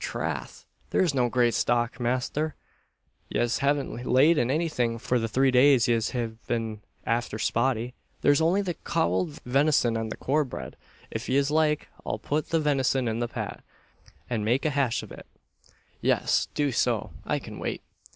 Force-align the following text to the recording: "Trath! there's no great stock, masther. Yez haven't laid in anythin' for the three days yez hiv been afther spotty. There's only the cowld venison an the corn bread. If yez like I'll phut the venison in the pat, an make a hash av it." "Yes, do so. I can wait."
"Trath! 0.00 0.64
there's 0.90 1.12
no 1.12 1.28
great 1.28 1.54
stock, 1.54 1.98
masther. 1.98 2.54
Yez 3.30 3.58
haven't 3.58 4.06
laid 4.06 4.38
in 4.38 4.48
anythin' 4.48 4.96
for 4.96 5.18
the 5.18 5.26
three 5.26 5.50
days 5.50 5.88
yez 5.88 6.10
hiv 6.10 6.40
been 6.46 6.82
afther 7.04 7.36
spotty. 7.36 7.94
There's 8.20 8.40
only 8.40 8.62
the 8.62 8.74
cowld 8.74 9.40
venison 9.44 9.96
an 9.96 10.08
the 10.10 10.16
corn 10.16 10.46
bread. 10.46 10.76
If 11.10 11.28
yez 11.28 11.50
like 11.50 11.88
I'll 12.06 12.20
phut 12.20 12.50
the 12.50 12.60
venison 12.60 13.08
in 13.08 13.18
the 13.18 13.26
pat, 13.26 13.64
an 14.30 14.44
make 14.44 14.64
a 14.64 14.70
hash 14.70 15.02
av 15.02 15.10
it." 15.10 15.26
"Yes, 16.00 16.46
do 16.54 16.70
so. 16.70 17.10
I 17.26 17.40
can 17.40 17.58
wait." 17.58 17.82